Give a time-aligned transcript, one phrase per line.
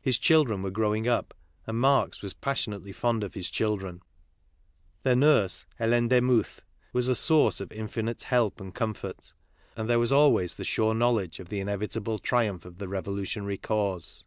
[0.00, 1.34] His children were growing up,
[1.66, 4.00] and Marx was passionately fond of his children.
[5.02, 6.62] Their nurse, Helene Demuth,
[6.94, 9.34] was a source of infinite help and comfort,
[9.76, 13.60] and there was always the sure knowledge of the inevitable triumph of the revolu tionary
[13.60, 14.24] cause.